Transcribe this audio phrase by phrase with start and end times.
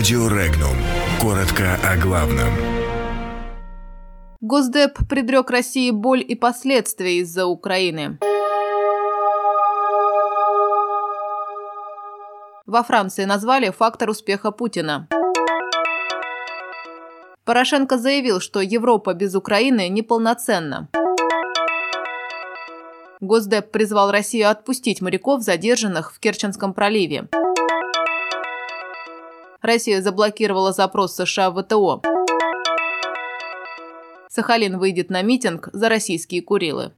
[0.00, 0.76] Радио Регнум.
[1.20, 2.48] Коротко о главном.
[4.40, 8.18] Госдеп предрек России боль и последствия из-за Украины.
[12.64, 15.06] Во Франции назвали фактор успеха Путина.
[17.44, 20.88] Порошенко заявил, что Европа без Украины неполноценна.
[23.20, 27.28] Госдеп призвал Россию отпустить моряков, задержанных в Керченском проливе.
[29.62, 32.00] Россия заблокировала запрос США в ВТО.
[34.28, 36.92] Сахалин выйдет на митинг за российские Курилы.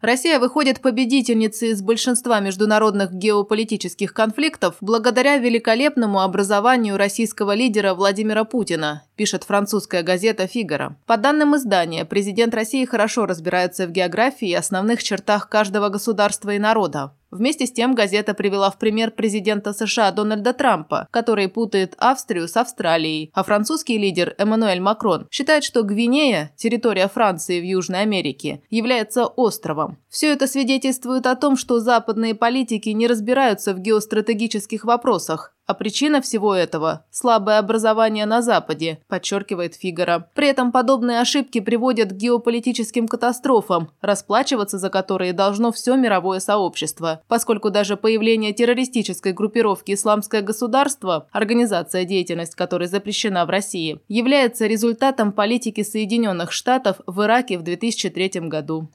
[0.00, 9.02] Россия выходит победительницей из большинства международных геополитических конфликтов благодаря великолепному образованию российского лидера Владимира Путина,
[9.16, 10.96] пишет французская газета «Фигаро».
[11.06, 16.58] По данным издания, президент России хорошо разбирается в географии и основных чертах каждого государства и
[16.58, 17.12] народа.
[17.36, 22.56] Вместе с тем газета привела в пример президента США Дональда Трампа, который путает Австрию с
[22.56, 29.26] Австралией, а французский лидер Эммануэль Макрон считает, что Гвинея, территория Франции в Южной Америке, является
[29.26, 29.98] островом.
[30.08, 36.20] Все это свидетельствует о том, что западные политики не разбираются в геостратегических вопросах, а причина
[36.20, 40.28] всего этого– слабое образование на Западе, подчеркивает Фигара.
[40.34, 47.22] При этом подобные ошибки приводят к геополитическим катастрофам, расплачиваться за которые должно все мировое сообщество,
[47.28, 55.32] поскольку даже появление террористической группировки «Исламское государство», организация, деятельность которой запрещена в России, является результатом
[55.32, 58.88] политики Соединенных Штатов в Ираке в 2003 году.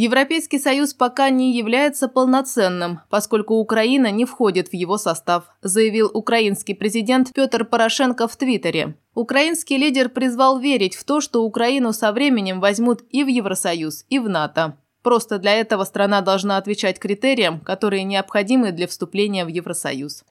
[0.00, 6.76] Европейский Союз пока не является полноценным, поскольку Украина не входит в его состав, заявил украинский
[6.76, 8.94] президент Петр Порошенко в Твиттере.
[9.16, 14.20] Украинский лидер призвал верить в то, что Украину со временем возьмут и в Евросоюз, и
[14.20, 14.76] в НАТО.
[15.02, 20.22] Просто для этого страна должна отвечать критериям, которые необходимы для вступления в Евросоюз.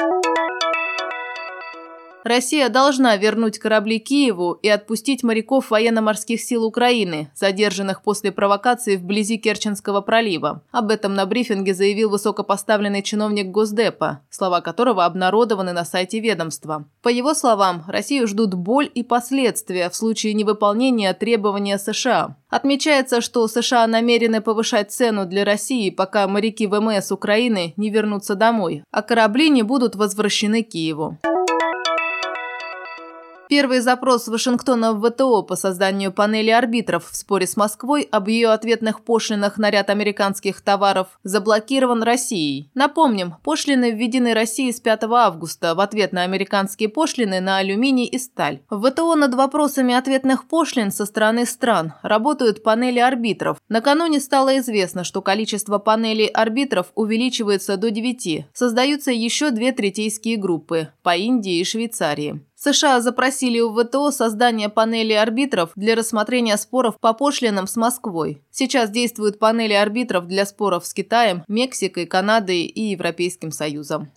[2.28, 9.38] Россия должна вернуть корабли Киеву и отпустить моряков военно-морских сил Украины, задержанных после провокации вблизи
[9.38, 10.61] Керченского пролива.
[10.71, 16.86] Об этом на брифинге заявил высокопоставленный чиновник Госдепа, слова которого обнародованы на сайте ведомства.
[17.02, 22.36] По его словам, Россию ждут боль и последствия в случае невыполнения требования США.
[22.49, 28.83] Отмечается, что США намерены повышать цену для России, пока моряки ВМС Украины не вернутся домой,
[28.92, 31.17] а корабли не будут возвращены Киеву.
[33.50, 38.50] Первый запрос Вашингтона в ВТО по созданию панели арбитров в споре с Москвой об ее
[38.50, 42.70] ответных пошлинах на ряд американских товаров заблокирован Россией.
[42.74, 48.18] Напомним, пошлины введены Россией с 5 августа в ответ на американские пошлины на алюминий и
[48.18, 48.60] сталь.
[48.70, 53.62] В ВТО над вопросами ответных пошлин со стороны стран работают панели арбитров.
[53.70, 58.48] Накануне стало известно, что количество панелей арбитров увеличивается до 9.
[58.54, 62.42] Создаются еще две третейские группы– по Индии и Швейцарии.
[62.60, 68.42] США запросили у ВТО создание панели арбитров для рассмотрения споров по пошлинам с Москвой.
[68.50, 74.10] Сейчас действуют панели арбитров для споров с Китаем, Мексикой, Канадой и Европейским Союзом.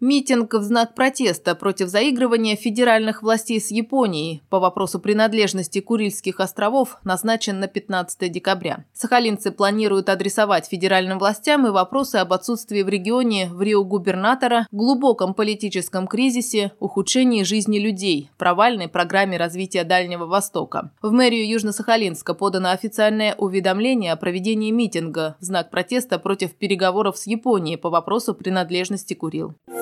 [0.00, 6.96] Митинг в знак протеста против заигрывания федеральных властей с Японией по вопросу принадлежности Курильских островов
[7.04, 8.86] назначен на 15 декабря.
[8.94, 15.34] Сахалинцы планируют адресовать федеральным властям и вопросы об отсутствии в регионе в Рио губернатора, глубоком
[15.34, 20.92] политическом кризисе, ухудшении жизни людей, провальной программе развития Дальнего Востока.
[21.02, 27.26] В мэрию Южно-Сахалинска подано официальное уведомление о проведении митинга в знак протеста против переговоров с
[27.26, 29.54] Японией по вопросу принадлежности Курил.